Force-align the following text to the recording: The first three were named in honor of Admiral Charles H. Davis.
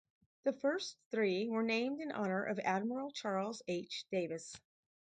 The 0.45 0.53
first 0.53 0.97
three 1.11 1.47
were 1.47 1.61
named 1.61 2.01
in 2.01 2.11
honor 2.11 2.43
of 2.43 2.57
Admiral 2.63 3.11
Charles 3.11 3.61
H. 3.67 4.05
Davis. 4.09 4.59